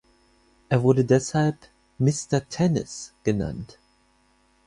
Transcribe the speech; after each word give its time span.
Er 0.69 0.81
wurde 0.81 1.05
deshalb 1.05 1.57
„Mister 1.99 2.49
Tennis“ 2.49 3.13
genannt. 3.23 3.77